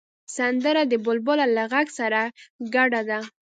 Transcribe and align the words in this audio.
سندره 0.35 0.81
د 0.91 0.93
بلبله 1.05 1.45
له 1.55 1.63
غږ 1.71 1.87
سره 1.99 2.21
ګډه 2.75 3.01
ده 3.09 3.19